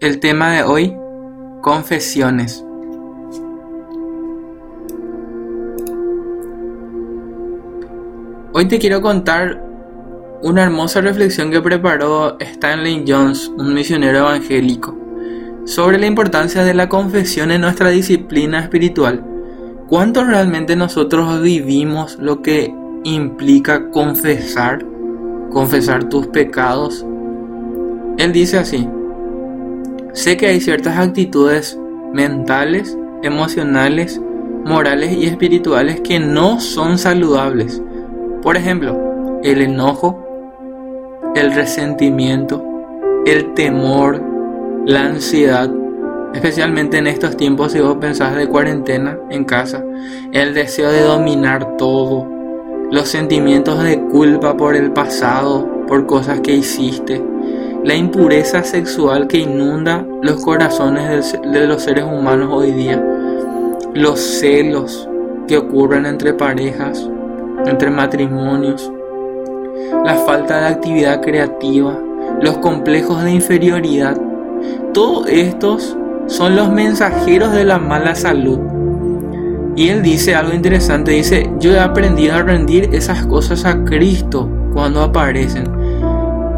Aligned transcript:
El 0.00 0.18
tema 0.18 0.50
de 0.52 0.62
hoy, 0.62 0.96
confesiones. 1.60 2.64
Hoy 8.54 8.64
te 8.66 8.78
quiero 8.78 9.02
contar 9.02 9.62
una 10.42 10.62
hermosa 10.62 11.02
reflexión 11.02 11.50
que 11.50 11.60
preparó 11.60 12.38
Stanley 12.40 13.04
Jones, 13.06 13.52
un 13.58 13.74
misionero 13.74 14.20
evangélico, 14.20 14.96
sobre 15.66 15.98
la 15.98 16.06
importancia 16.06 16.64
de 16.64 16.72
la 16.72 16.88
confesión 16.88 17.50
en 17.50 17.60
nuestra 17.60 17.90
disciplina 17.90 18.60
espiritual. 18.60 19.22
¿Cuánto 19.86 20.24
realmente 20.24 20.76
nosotros 20.76 21.42
vivimos 21.42 22.16
lo 22.18 22.40
que 22.40 22.74
implica 23.04 23.90
confesar? 23.90 24.82
Confesar 25.50 26.08
tus 26.08 26.26
pecados. 26.28 27.04
Él 28.16 28.32
dice 28.32 28.56
así, 28.56 28.88
Sé 30.12 30.36
que 30.36 30.46
hay 30.46 30.60
ciertas 30.60 30.98
actitudes 30.98 31.78
mentales, 32.12 32.96
emocionales, 33.22 34.20
morales 34.64 35.12
y 35.12 35.26
espirituales 35.26 36.00
que 36.00 36.18
no 36.18 36.60
son 36.60 36.98
saludables. 36.98 37.80
Por 38.42 38.56
ejemplo, 38.56 39.40
el 39.44 39.62
enojo, 39.62 40.18
el 41.36 41.52
resentimiento, 41.52 42.64
el 43.24 43.54
temor, 43.54 44.20
la 44.84 45.02
ansiedad, 45.02 45.70
especialmente 46.34 46.98
en 46.98 47.06
estos 47.06 47.36
tiempos 47.36 47.72
si 47.72 47.80
vos 47.80 47.96
pensás 48.00 48.34
de 48.34 48.48
cuarentena 48.48 49.16
en 49.30 49.44
casa, 49.44 49.84
el 50.32 50.54
deseo 50.54 50.90
de 50.90 51.02
dominar 51.02 51.76
todo, 51.76 52.26
los 52.90 53.08
sentimientos 53.08 53.82
de 53.84 54.00
culpa 54.00 54.56
por 54.56 54.74
el 54.74 54.90
pasado, 54.90 55.86
por 55.86 56.06
cosas 56.06 56.40
que 56.40 56.52
hiciste, 56.52 57.22
la 57.84 57.94
impureza 57.94 58.62
sexual 58.62 59.26
que 59.26 59.38
inunda 59.38 60.04
los 60.22 60.42
corazones 60.44 61.38
de 61.42 61.66
los 61.66 61.82
seres 61.82 62.04
humanos 62.04 62.50
hoy 62.52 62.72
día, 62.72 63.02
los 63.94 64.20
celos 64.20 65.08
que 65.48 65.56
ocurren 65.56 66.04
entre 66.04 66.34
parejas, 66.34 67.08
entre 67.66 67.90
matrimonios, 67.90 68.92
la 70.04 70.14
falta 70.14 70.60
de 70.60 70.66
actividad 70.66 71.22
creativa, 71.22 71.98
los 72.42 72.58
complejos 72.58 73.24
de 73.24 73.32
inferioridad, 73.32 74.20
todos 74.92 75.26
estos 75.28 75.96
son 76.26 76.56
los 76.56 76.70
mensajeros 76.70 77.52
de 77.52 77.64
la 77.64 77.78
mala 77.78 78.14
salud. 78.14 78.58
Y 79.74 79.88
él 79.88 80.02
dice 80.02 80.34
algo 80.34 80.52
interesante, 80.52 81.12
dice, 81.12 81.50
yo 81.58 81.72
he 81.72 81.80
aprendido 81.80 82.34
a 82.34 82.42
rendir 82.42 82.90
esas 82.92 83.24
cosas 83.24 83.64
a 83.64 83.84
Cristo 83.84 84.48
cuando 84.74 85.02
aparecen 85.02 85.79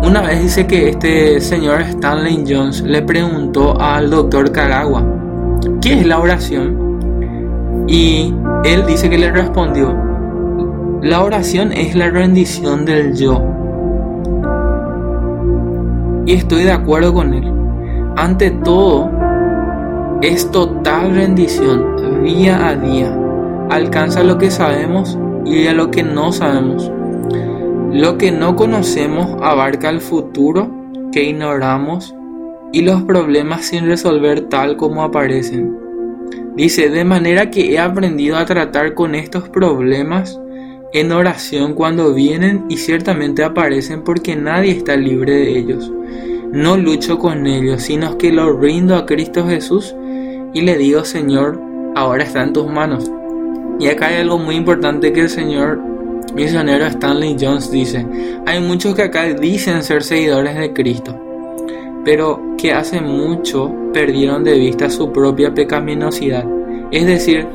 una 0.02 0.20
vez 0.22 0.42
dice 0.42 0.66
que 0.66 0.90
este 0.90 1.40
señor 1.40 1.80
Stanley 1.82 2.44
Jones 2.46 2.82
le 2.82 3.02
preguntó 3.02 3.80
al 3.80 4.10
doctor 4.10 4.50
Kagawa, 4.50 5.04
¿qué 5.80 6.00
es 6.00 6.06
la 6.06 6.18
oración? 6.18 7.84
Y 7.86 8.34
él 8.64 8.84
dice 8.86 9.08
que 9.08 9.18
le 9.18 9.30
respondió, 9.30 9.96
la 11.02 11.22
oración 11.22 11.72
es 11.72 11.94
la 11.94 12.10
rendición 12.10 12.84
del 12.84 13.14
yo. 13.14 13.42
Y 16.26 16.34
estoy 16.34 16.64
de 16.64 16.72
acuerdo 16.72 17.14
con 17.14 17.34
él. 17.34 17.52
Ante 18.16 18.50
todo, 18.50 19.10
es 20.20 20.50
total 20.50 21.14
rendición, 21.14 22.22
día 22.22 22.68
a 22.68 22.74
día. 22.74 23.16
Alcanza 23.70 24.22
lo 24.22 24.36
que 24.38 24.50
sabemos 24.50 25.18
y 25.44 25.66
a 25.66 25.72
lo 25.72 25.90
que 25.90 26.02
no 26.02 26.32
sabemos. 26.32 26.90
Lo 27.92 28.16
que 28.16 28.32
no 28.32 28.56
conocemos 28.56 29.36
abarca 29.42 29.90
el 29.90 30.00
futuro 30.00 30.70
que 31.12 31.24
ignoramos 31.24 32.14
y 32.72 32.80
los 32.80 33.02
problemas 33.02 33.66
sin 33.66 33.84
resolver 33.84 34.48
tal 34.48 34.78
como 34.78 35.02
aparecen. 35.02 35.76
Dice, 36.56 36.88
de 36.88 37.04
manera 37.04 37.50
que 37.50 37.72
he 37.72 37.78
aprendido 37.78 38.38
a 38.38 38.46
tratar 38.46 38.94
con 38.94 39.14
estos 39.14 39.50
problemas 39.50 40.40
en 40.94 41.12
oración 41.12 41.74
cuando 41.74 42.14
vienen 42.14 42.64
y 42.70 42.78
ciertamente 42.78 43.44
aparecen 43.44 44.02
porque 44.04 44.36
nadie 44.36 44.70
está 44.72 44.96
libre 44.96 45.34
de 45.34 45.58
ellos. 45.58 45.92
No 46.50 46.78
lucho 46.78 47.18
con 47.18 47.46
ellos, 47.46 47.82
sino 47.82 48.16
que 48.16 48.32
los 48.32 48.58
rindo 48.58 48.96
a 48.96 49.04
Cristo 49.04 49.46
Jesús 49.46 49.94
y 50.54 50.62
le 50.62 50.78
digo, 50.78 51.04
Señor, 51.04 51.60
ahora 51.94 52.24
está 52.24 52.42
en 52.42 52.54
tus 52.54 52.70
manos. 52.70 53.10
Y 53.78 53.88
acá 53.88 54.06
hay 54.06 54.16
algo 54.16 54.38
muy 54.38 54.56
importante 54.56 55.12
que 55.12 55.20
el 55.20 55.28
Señor 55.28 55.91
misionero 56.34 56.86
Stanley 56.86 57.36
Jones 57.40 57.70
dice, 57.70 58.06
hay 58.46 58.60
muchos 58.60 58.94
que 58.94 59.02
acá 59.02 59.24
dicen 59.24 59.82
ser 59.82 60.02
seguidores 60.02 60.56
de 60.56 60.72
Cristo, 60.72 61.14
pero 62.04 62.40
que 62.56 62.72
hace 62.72 63.00
mucho 63.00 63.72
perdieron 63.92 64.44
de 64.44 64.58
vista 64.58 64.90
su 64.90 65.12
propia 65.12 65.52
pecaminosidad. 65.52 66.44
Es 66.90 67.06
decir, 67.06 67.46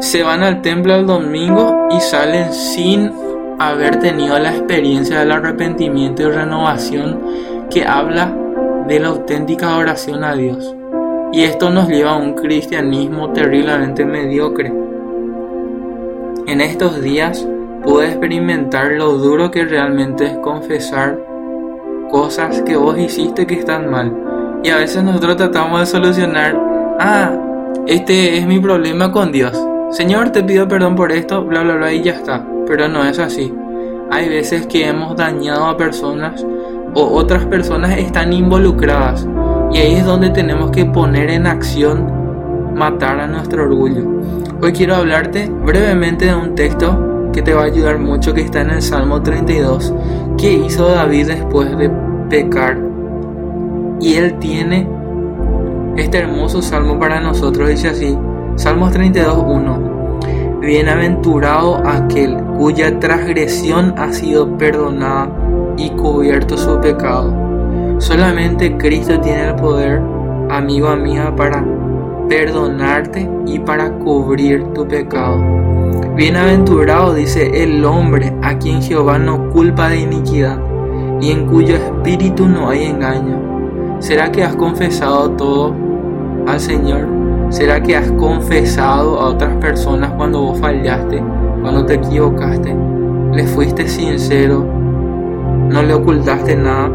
se 0.00 0.22
van 0.22 0.42
al 0.42 0.62
templo 0.62 0.94
el 0.94 1.06
domingo 1.06 1.88
y 1.96 2.00
salen 2.00 2.52
sin 2.52 3.12
haber 3.58 3.98
tenido 4.00 4.38
la 4.38 4.50
experiencia 4.50 5.20
del 5.20 5.32
arrepentimiento 5.32 6.22
y 6.22 6.30
renovación 6.30 7.20
que 7.70 7.84
habla 7.84 8.36
de 8.88 8.98
la 8.98 9.08
auténtica 9.08 9.76
oración 9.76 10.24
a 10.24 10.34
Dios. 10.34 10.74
Y 11.32 11.44
esto 11.44 11.70
nos 11.70 11.88
lleva 11.88 12.12
a 12.12 12.16
un 12.16 12.34
cristianismo 12.34 13.32
terriblemente 13.32 14.04
mediocre. 14.04 14.72
En 16.46 16.60
estos 16.60 17.00
días 17.00 17.46
pude 17.82 18.08
experimentar 18.08 18.92
lo 18.92 19.14
duro 19.14 19.50
que 19.50 19.64
realmente 19.64 20.26
es 20.26 20.36
confesar 20.38 21.18
cosas 22.10 22.62
que 22.62 22.76
vos 22.76 22.98
hiciste 22.98 23.46
que 23.46 23.54
están 23.54 23.90
mal. 23.90 24.14
Y 24.62 24.68
a 24.68 24.76
veces 24.76 25.02
nosotros 25.02 25.36
tratamos 25.36 25.80
de 25.80 25.86
solucionar, 25.86 26.56
ah, 27.00 27.32
este 27.86 28.38
es 28.38 28.46
mi 28.46 28.60
problema 28.60 29.10
con 29.10 29.32
Dios. 29.32 29.58
Señor, 29.90 30.30
te 30.30 30.44
pido 30.44 30.68
perdón 30.68 30.94
por 30.94 31.10
esto, 31.10 31.44
bla, 31.44 31.62
bla, 31.62 31.74
bla, 31.74 31.92
y 31.92 32.02
ya 32.02 32.12
está. 32.12 32.46
Pero 32.66 32.88
no 32.88 33.04
es 33.04 33.18
así. 33.18 33.52
Hay 34.10 34.28
veces 34.28 34.66
que 34.66 34.86
hemos 34.86 35.16
dañado 35.16 35.66
a 35.66 35.76
personas 35.76 36.46
o 36.94 37.02
otras 37.02 37.44
personas 37.46 37.98
están 37.98 38.32
involucradas. 38.32 39.26
Y 39.72 39.78
ahí 39.78 39.94
es 39.94 40.04
donde 40.04 40.30
tenemos 40.30 40.70
que 40.70 40.84
poner 40.84 41.30
en 41.30 41.46
acción 41.46 42.22
matar 42.74 43.18
a 43.20 43.26
nuestro 43.26 43.64
orgullo. 43.64 44.02
Hoy 44.60 44.72
quiero 44.72 44.94
hablarte 44.96 45.48
brevemente 45.48 46.26
de 46.26 46.34
un 46.34 46.54
texto 46.54 47.11
que 47.32 47.42
te 47.42 47.54
va 47.54 47.62
a 47.62 47.66
ayudar 47.66 47.98
mucho 47.98 48.34
que 48.34 48.42
está 48.42 48.60
en 48.60 48.70
el 48.70 48.82
Salmo 48.82 49.22
32, 49.22 49.92
que 50.38 50.52
hizo 50.52 50.88
David 50.88 51.28
después 51.28 51.76
de 51.76 51.90
pecar. 52.28 52.78
Y 54.00 54.14
él 54.14 54.38
tiene 54.38 54.88
este 55.96 56.18
hermoso 56.18 56.62
salmo 56.62 56.98
para 56.98 57.20
nosotros, 57.20 57.68
dice 57.68 57.88
así, 57.88 58.16
Salmos 58.56 58.92
32.1. 58.94 60.60
Bienaventurado 60.60 61.82
aquel 61.86 62.36
cuya 62.58 62.98
transgresión 63.00 63.94
ha 63.96 64.12
sido 64.12 64.56
perdonada 64.58 65.28
y 65.76 65.90
cubierto 65.90 66.56
su 66.56 66.78
pecado. 66.80 67.34
Solamente 67.98 68.76
Cristo 68.76 69.18
tiene 69.20 69.48
el 69.48 69.54
poder, 69.56 70.00
amigo 70.50 70.88
amiga, 70.88 71.34
para 71.34 71.64
perdonarte 72.28 73.28
y 73.46 73.58
para 73.58 73.90
cubrir 73.90 74.64
tu 74.74 74.86
pecado. 74.86 75.71
Bienaventurado 76.16 77.14
dice 77.14 77.62
el 77.64 77.82
hombre 77.86 78.34
a 78.42 78.58
quien 78.58 78.82
Jehová 78.82 79.18
no 79.18 79.48
culpa 79.48 79.88
de 79.88 80.00
iniquidad 80.00 80.58
y 81.22 81.30
en 81.30 81.46
cuyo 81.46 81.74
espíritu 81.74 82.46
no 82.46 82.68
hay 82.68 82.84
engaño. 82.84 83.98
¿Será 83.98 84.30
que 84.30 84.44
has 84.44 84.54
confesado 84.54 85.30
todo 85.30 85.74
al 86.46 86.60
Señor? 86.60 87.06
¿Será 87.48 87.82
que 87.82 87.96
has 87.96 88.12
confesado 88.12 89.20
a 89.20 89.28
otras 89.28 89.56
personas 89.56 90.12
cuando 90.12 90.42
vos 90.42 90.60
fallaste, 90.60 91.22
cuando 91.62 91.86
te 91.86 91.94
equivocaste? 91.94 92.76
¿Le 93.32 93.46
fuiste 93.46 93.88
sincero? 93.88 94.66
¿No 95.70 95.82
le 95.82 95.94
ocultaste 95.94 96.56
nada? 96.56 96.90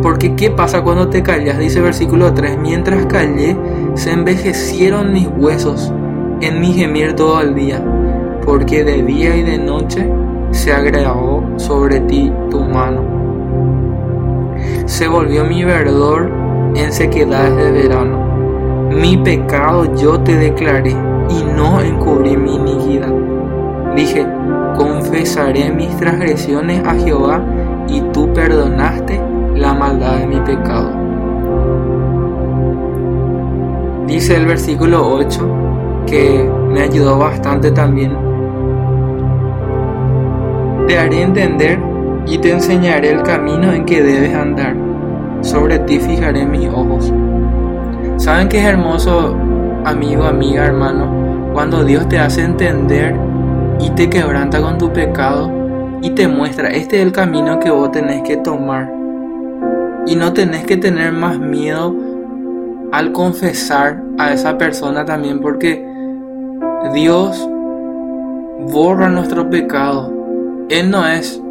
Porque 0.00 0.36
¿qué 0.36 0.50
pasa 0.50 0.82
cuando 0.82 1.08
te 1.08 1.24
callas? 1.24 1.58
Dice 1.58 1.80
versículo 1.80 2.32
3, 2.34 2.56
mientras 2.58 3.06
callé, 3.06 3.56
se 3.94 4.12
envejecieron 4.12 5.12
mis 5.12 5.28
huesos 5.36 5.92
en 6.40 6.60
mi 6.60 6.72
gemir 6.72 7.14
todo 7.14 7.40
el 7.40 7.54
día, 7.54 7.82
porque 8.44 8.84
de 8.84 9.02
día 9.02 9.36
y 9.36 9.42
de 9.42 9.58
noche 9.58 10.08
se 10.50 10.72
agravó 10.72 11.44
sobre 11.56 12.00
ti 12.00 12.32
tu 12.50 12.60
mano. 12.60 13.02
Se 14.86 15.08
volvió 15.08 15.44
mi 15.44 15.64
verdor 15.64 16.30
en 16.74 16.92
sequedades 16.92 17.56
de 17.56 17.70
verano. 17.70 18.18
Mi 18.90 19.16
pecado 19.16 19.94
yo 19.94 20.20
te 20.20 20.36
declaré 20.36 20.90
y 20.90 21.44
no 21.56 21.80
encubrí 21.80 22.36
mi 22.36 22.56
iniquidad. 22.56 23.12
Dije, 23.94 24.26
confesaré 24.76 25.70
mis 25.70 25.96
transgresiones 25.96 26.84
a 26.86 26.94
Jehová 26.94 27.40
y 27.88 28.00
tú 28.12 28.32
perdonaste 28.32 29.20
la 29.54 29.74
maldad 29.74 30.18
de 30.18 30.26
mi 30.26 30.40
pecado. 30.40 30.90
Dice 34.06 34.36
el 34.36 34.46
versículo 34.46 35.08
8, 35.08 35.48
que 36.06 36.50
me 36.68 36.82
ayudó 36.82 37.18
bastante 37.18 37.70
también. 37.70 38.29
Te 40.90 40.98
haré 40.98 41.22
entender 41.22 41.78
y 42.26 42.36
te 42.38 42.50
enseñaré 42.50 43.12
el 43.12 43.22
camino 43.22 43.72
en 43.72 43.84
que 43.84 44.02
debes 44.02 44.34
andar. 44.34 44.74
sobre 45.40 45.78
ti 45.78 46.00
fijaré 46.00 46.44
mis 46.44 46.68
ojos. 46.68 47.12
¿Saben 48.16 48.48
qué 48.48 48.58
es 48.58 48.64
hermoso, 48.64 49.36
amigo, 49.84 50.24
amiga, 50.24 50.66
hermano? 50.66 51.52
Cuando 51.52 51.84
Dios 51.84 52.08
te 52.08 52.18
hace 52.18 52.42
entender 52.42 53.14
y 53.78 53.90
te 53.90 54.10
quebranta 54.10 54.60
con 54.60 54.78
tu 54.78 54.92
pecado 54.92 55.48
y 56.02 56.10
te 56.10 56.26
muestra, 56.26 56.70
este 56.70 56.96
es 56.96 57.06
el 57.06 57.12
camino 57.12 57.60
que 57.60 57.70
vos 57.70 57.92
tenés 57.92 58.22
que 58.22 58.38
tomar. 58.38 58.92
Y 60.08 60.16
no 60.16 60.32
tenés 60.32 60.64
que 60.64 60.76
tener 60.76 61.12
más 61.12 61.38
miedo 61.38 61.94
al 62.90 63.12
confesar 63.12 64.02
a 64.18 64.32
esa 64.32 64.58
persona 64.58 65.04
también 65.04 65.38
porque 65.38 65.86
Dios 66.92 67.48
borra 68.72 69.08
nuestro 69.08 69.48
pecado. 69.48 70.19
Él 70.70 70.88
no 70.88 71.04
es 71.04 71.42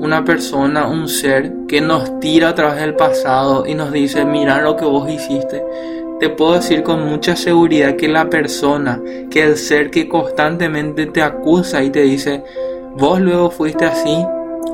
una 0.00 0.24
persona, 0.24 0.88
un 0.88 1.08
ser 1.08 1.52
que 1.68 1.80
nos 1.80 2.18
tira 2.18 2.48
a 2.48 2.54
través 2.56 2.80
del 2.80 2.96
pasado 2.96 3.64
y 3.68 3.74
nos 3.74 3.92
dice, 3.92 4.24
mira 4.24 4.60
lo 4.60 4.76
que 4.76 4.84
vos 4.84 5.08
hiciste. 5.08 5.64
Te 6.18 6.28
puedo 6.30 6.54
decir 6.54 6.82
con 6.82 7.08
mucha 7.08 7.36
seguridad 7.36 7.94
que 7.94 8.08
la 8.08 8.28
persona, 8.28 9.00
que 9.30 9.44
el 9.44 9.58
ser 9.58 9.92
que 9.92 10.08
constantemente 10.08 11.06
te 11.06 11.22
acusa 11.22 11.84
y 11.84 11.90
te 11.90 12.02
dice, 12.02 12.42
vos 12.96 13.20
luego 13.20 13.52
fuiste 13.52 13.84
así, 13.84 14.26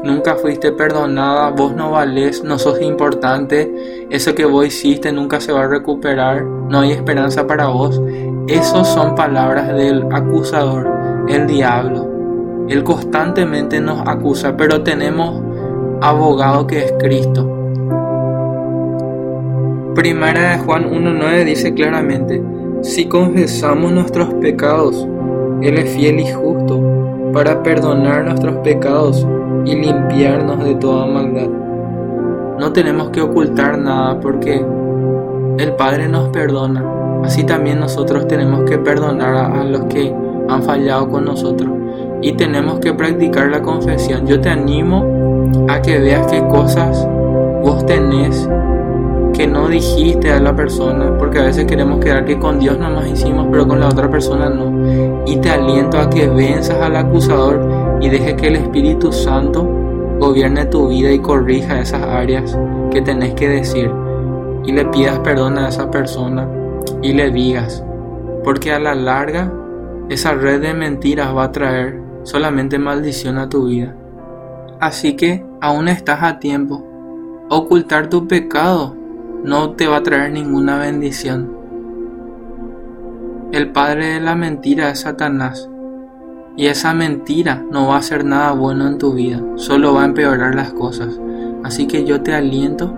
nunca 0.03 0.37
fuiste 0.37 0.73
perdonada, 0.73 1.50
vos 1.50 1.75
no 1.75 1.91
valés, 1.91 2.43
no 2.43 2.58
sos 2.58 2.81
importante, 2.81 4.06
eso 4.08 4.35
que 4.35 4.46
vos 4.46 4.67
hiciste 4.67 5.12
nunca 5.12 5.43
se 5.43 5.53
va 5.53 5.64
a 5.64 5.69
recuperar, 5.69 6.43
no 6.43 6.81
hay 6.81 6.93
esperanza 6.93 7.46
para 7.46 7.67
vos. 7.67 8.00
Esas 8.49 8.88
son 8.88 9.14
palabras 9.14 9.69
del 9.76 10.06
acusador, 10.11 10.88
el 11.29 11.46
diablo. 11.46 12.00
Él 12.70 12.84
constantemente 12.84 13.81
nos 13.81 14.06
acusa, 14.06 14.56
pero 14.56 14.84
tenemos 14.84 15.43
abogado 16.00 16.69
que 16.69 16.84
es 16.84 16.93
Cristo. 17.00 17.44
Primera 19.96 20.52
de 20.52 20.58
Juan 20.58 20.88
1.9 20.88 21.44
dice 21.46 21.75
claramente, 21.75 22.40
si 22.82 23.06
confesamos 23.06 23.90
nuestros 23.90 24.32
pecados, 24.34 25.05
Él 25.62 25.78
es 25.78 25.90
fiel 25.90 26.20
y 26.20 26.32
justo 26.32 26.81
para 27.32 27.61
perdonar 27.61 28.25
nuestros 28.25 28.58
pecados 28.58 29.26
y 29.64 29.75
limpiarnos 29.75 30.62
de 30.62 30.76
toda 30.76 31.06
maldad. 31.06 31.49
No 32.56 32.72
tenemos 32.72 33.11
que 33.11 33.20
ocultar 33.20 33.78
nada 33.78 34.20
porque 34.20 34.64
el 35.58 35.72
Padre 35.72 36.06
nos 36.06 36.28
perdona. 36.28 36.84
Así 37.25 37.43
también 37.43 37.81
nosotros 37.81 38.28
tenemos 38.28 38.62
que 38.62 38.78
perdonar 38.78 39.34
a, 39.56 39.64
los 39.64 39.87
que 39.87 40.14
han 40.49 40.62
fallado 40.62 41.08
con 41.08 41.25
nosotros 41.25 41.80
y 42.22 42.32
tenemos 42.32 42.81
que 42.81 42.93
practicar 42.93 43.49
la 43.49 43.62
confesión. 43.62 44.26
Yo 44.26 44.40
te 44.40 44.49
animo 44.49 45.46
a 45.69 45.81
que 45.82 45.99
veas 45.99 46.26
qué 46.26 46.40
cosas 46.49 47.06
vos 47.62 47.84
tenés 47.87 48.49
que 49.32 49.46
no 49.46 49.69
dijiste 49.69 50.31
a 50.31 50.40
la 50.40 50.55
persona, 50.55 51.17
porque 51.17 51.38
a 51.38 51.44
veces 51.44 51.64
queremos 51.64 52.00
quedar 52.05 52.25
que 52.25 52.38
con 52.38 52.58
Dios 52.58 52.78
nomás 52.78 53.08
hicimos, 53.08 53.46
pero 53.50 53.67
con 53.67 53.81
la 53.81 53.88
otra 53.88 54.11
persona 54.11 54.50
no. 54.50 55.25
Y 55.26 55.37
te 55.37 55.50
aliento 55.50 55.99
a 55.99 56.11
que 56.11 56.28
venzas 56.28 56.78
al 56.81 56.96
acusador 56.96 57.99
y 58.00 58.08
deje 58.08 58.37
que 58.37 58.49
el 58.49 58.56
Espíritu 58.56 59.12
Santo 59.12 59.67
gobierne 60.19 60.67
tu 60.67 60.88
vida 60.88 61.11
y 61.11 61.20
corrija 61.20 61.81
esas 61.81 62.02
áreas 62.02 62.58
que 62.90 63.00
tenés 63.00 63.34
que 63.34 63.49
decir. 63.49 63.90
Y 64.67 64.72
le 64.72 64.84
pidas 64.87 65.19
perdón 65.20 65.58
a 65.58 65.69
esa 65.69 65.90
persona 65.90 66.46
y 67.00 67.12
le 67.12 67.31
digas, 67.31 67.82
porque 68.44 68.72
a 68.72 68.78
la 68.78 68.94
larga 68.94 69.50
esa 70.11 70.34
red 70.34 70.61
de 70.61 70.75
mentiras 70.75 71.34
va 71.34 71.44
a 71.44 71.52
traer 71.52 72.00
solamente 72.22 72.78
maldición 72.78 73.38
a 73.38 73.49
tu 73.49 73.67
vida. 73.67 73.94
Así 74.81 75.14
que 75.14 75.44
aún 75.61 75.88
estás 75.88 76.22
a 76.22 76.38
tiempo. 76.38 76.87
Ocultar 77.49 78.08
tu 78.08 78.28
pecado 78.28 78.96
no 79.44 79.70
te 79.72 79.87
va 79.87 79.99
a 79.99 80.02
traer 80.02 80.32
ninguna 80.32 80.78
bendición. 80.78 81.56
El 83.52 83.72
padre 83.72 84.14
de 84.14 84.20
la 84.20 84.34
mentira 84.34 84.90
es 84.90 85.00
Satanás. 85.00 85.69
Y 86.56 86.67
esa 86.67 86.94
mentira 86.94 87.64
no 87.70 87.88
va 87.88 87.96
a 87.96 87.99
hacer 87.99 88.25
nada 88.25 88.52
bueno 88.52 88.87
en 88.87 88.99
tu 88.99 89.14
vida, 89.14 89.40
solo 89.56 89.94
va 89.94 90.02
a 90.02 90.06
empeorar 90.06 90.55
las 90.55 90.72
cosas. 90.72 91.19
Así 91.64 91.87
que 91.87 92.05
yo 92.05 92.22
te 92.22 92.34
aliento 92.34 92.94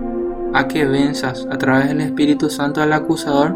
a 0.53 0.67
que 0.67 0.85
venzas 0.85 1.47
a 1.49 1.57
través 1.57 1.87
del 1.87 2.01
Espíritu 2.01 2.49
Santo 2.49 2.81
al 2.81 2.93
acusador 2.93 3.55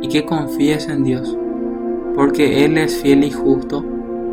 y 0.00 0.08
que 0.08 0.24
confíes 0.24 0.88
en 0.88 1.04
Dios, 1.04 1.36
porque 2.14 2.64
Él 2.64 2.78
es 2.78 3.00
fiel 3.00 3.24
y 3.24 3.30
justo 3.30 3.84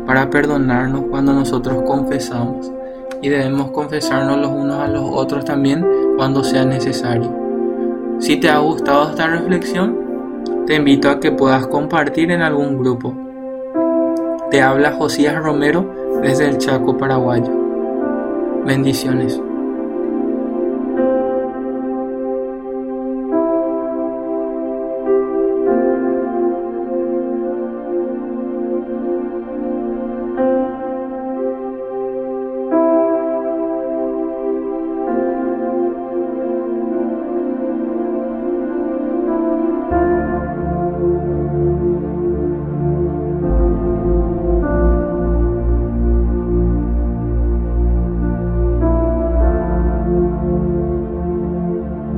para 0.06 0.30
perdonarnos 0.30 1.04
cuando 1.10 1.32
nosotros 1.32 1.82
confesamos 1.86 2.72
y 3.20 3.28
debemos 3.28 3.70
confesarnos 3.70 4.38
los 4.38 4.50
unos 4.50 4.78
a 4.78 4.88
los 4.88 5.04
otros 5.04 5.44
también 5.44 5.86
cuando 6.16 6.42
sea 6.42 6.64
necesario. 6.64 7.32
Si 8.18 8.36
te 8.36 8.48
ha 8.48 8.58
gustado 8.58 9.10
esta 9.10 9.26
reflexión, 9.28 9.96
te 10.66 10.76
invito 10.76 11.10
a 11.10 11.20
que 11.20 11.32
puedas 11.32 11.66
compartir 11.66 12.30
en 12.30 12.42
algún 12.42 12.78
grupo. 12.78 13.14
Te 14.50 14.60
habla 14.60 14.92
Josías 14.92 15.36
Romero 15.42 16.20
desde 16.22 16.48
el 16.48 16.58
Chaco 16.58 16.96
paraguayo. 16.96 17.50
Bendiciones. 18.64 19.40